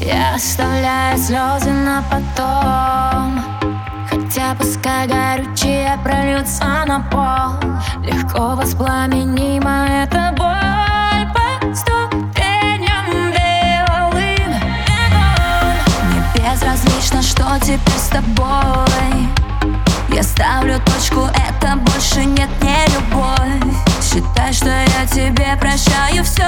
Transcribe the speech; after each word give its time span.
Я 0.00 0.34
оставляю 0.34 1.18
слезы 1.18 1.70
на 1.70 2.02
потом. 2.10 3.44
Хотя 4.08 4.54
пускай 4.54 5.06
горючее 5.06 5.98
прольется 6.02 6.84
на 6.86 7.00
пол. 7.10 7.70
Легко 8.02 8.56
воспламенима 8.56 9.86
эта 10.02 10.32
боль 10.36 11.28
По 11.34 11.74
ступеням 11.76 13.04
белым 13.30 14.54
Мне 16.06 16.22
безразлично, 16.34 17.20
что 17.20 17.58
теперь 17.60 17.98
с 17.98 18.08
тобой. 18.08 19.28
Я 20.08 20.22
ставлю 20.22 20.80
точку, 20.80 21.28
это 21.34 21.76
больше 21.76 22.24
нет 22.24 22.48
не 22.62 22.86
любовь. 22.94 23.76
Считай, 24.02 24.52
что 24.52 24.70
я 24.70 25.06
тебе 25.06 25.56
прощаю 25.60 26.24
все, 26.24 26.42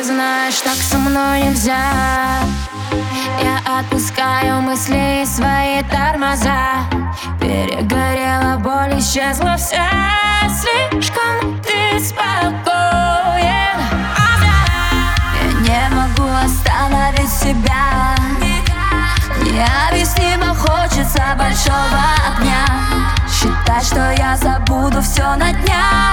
ты 0.00 0.04
знаешь, 0.04 0.60
так 0.60 0.76
со 0.76 0.96
мной 0.96 1.42
нельзя. 1.42 1.92
Я 3.42 3.80
отпускаю 3.80 4.62
мысли 4.62 5.22
и 5.22 5.26
свои 5.26 5.82
тормоза. 5.82 6.86
Перегорела 7.38 8.56
боль, 8.58 8.98
исчезла 8.98 9.56
вся. 9.58 9.90
Слишком 10.48 11.60
ты 11.62 12.00
спокоен. 12.00 13.78
Я 15.66 15.88
не 15.88 15.94
могу 15.94 16.28
остановить 16.46 17.30
себя. 17.30 18.16
Необъяснимо 19.42 20.54
хочется 20.54 21.22
большого 21.36 22.00
огня. 22.26 22.64
Считай, 23.28 23.84
что 23.84 24.12
я 24.12 24.36
забуду 24.36 25.02
все 25.02 25.34
на 25.36 25.52
днях 25.52 26.09